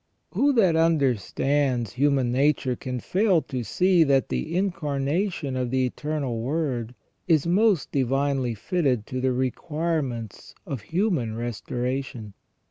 Who 0.31 0.51
that 0.53 0.75
understands 0.75 1.93
human 1.93 2.31
nature 2.31 2.75
can 2.75 2.99
fail 2.99 3.43
to 3.43 3.63
see 3.63 4.03
that 4.05 4.29
the 4.29 4.55
Incarnation 4.55 5.55
of 5.55 5.69
the 5.69 5.85
Eternal 5.85 6.39
Word 6.41 6.95
is 7.27 7.45
most 7.45 7.91
divinely 7.91 8.55
fitted 8.55 9.05
to 9.05 9.21
the 9.21 9.31
requirements 9.31 10.55
of 10.65 10.81
human 10.81 11.35
restoration 11.35 12.33